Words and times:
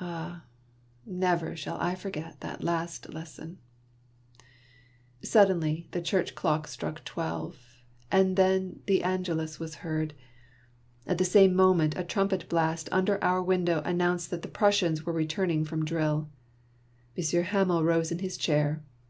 jMJT 0.00 0.42
never 1.04 1.54
shall 1.54 1.78
I 1.78 1.94
forget 1.94 2.40
that 2.40 2.64
last 2.64 3.12
lesson! 3.12 3.58
Suddenly 5.22 5.86
the 5.90 6.00
church 6.00 6.34
clock 6.34 6.66
struck 6.66 7.04
twelve, 7.04 7.82
and 8.10 8.36
then 8.36 8.80
the 8.86 9.02
Angelus 9.02 9.60
was 9.60 9.74
heard. 9.84 10.14
8 10.14 10.14
Monday 10.14 10.16
Tales, 11.08 11.12
At 11.12 11.18
the 11.18 11.24
same 11.26 11.54
moment, 11.54 11.94
a 11.98 12.04
trumpet 12.04 12.48
blast 12.48 12.88
under 12.90 13.22
our 13.22 13.42
window 13.42 13.82
announced 13.82 14.30
that 14.30 14.40
the 14.40 14.48
Prussians 14.48 15.04
were 15.04 15.12
return 15.12 15.50
ing 15.50 15.66
from 15.66 15.84
drill. 15.84 16.30
Monsieur 17.14 17.42
Hamel 17.42 17.84
rose 17.84 18.10
in 18.10 18.20
his 18.20 18.38
chair. 18.38 18.82